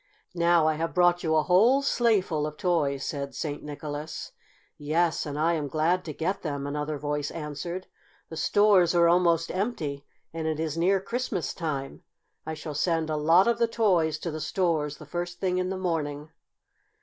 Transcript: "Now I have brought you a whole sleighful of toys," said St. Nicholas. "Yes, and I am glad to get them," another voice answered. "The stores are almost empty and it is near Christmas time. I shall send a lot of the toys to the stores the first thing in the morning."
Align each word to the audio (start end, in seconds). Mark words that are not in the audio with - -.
"Now 0.33 0.67
I 0.67 0.73
have 0.77 0.95
brought 0.95 1.21
you 1.21 1.35
a 1.35 1.43
whole 1.43 1.83
sleighful 1.83 2.47
of 2.47 2.57
toys," 2.57 3.05
said 3.05 3.35
St. 3.35 3.61
Nicholas. 3.61 4.31
"Yes, 4.75 5.27
and 5.27 5.37
I 5.37 5.53
am 5.53 5.67
glad 5.67 6.03
to 6.05 6.11
get 6.13 6.41
them," 6.41 6.65
another 6.65 6.97
voice 6.97 7.29
answered. 7.29 7.85
"The 8.29 8.35
stores 8.35 8.95
are 8.95 9.07
almost 9.07 9.51
empty 9.51 10.03
and 10.33 10.47
it 10.47 10.59
is 10.59 10.75
near 10.75 10.99
Christmas 11.01 11.53
time. 11.53 12.01
I 12.47 12.55
shall 12.55 12.73
send 12.73 13.11
a 13.11 13.15
lot 13.15 13.47
of 13.47 13.59
the 13.59 13.67
toys 13.67 14.17
to 14.21 14.31
the 14.31 14.41
stores 14.41 14.97
the 14.97 15.05
first 15.05 15.39
thing 15.39 15.59
in 15.59 15.69
the 15.69 15.77
morning." 15.77 16.31